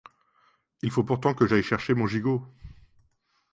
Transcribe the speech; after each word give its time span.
Il 0.81 0.89
faut 0.89 1.03
pourtant 1.03 1.35
que 1.35 1.45
j'aille 1.45 1.61
chercher 1.61 1.93
mon 1.93 2.07
gigot. 2.07 2.43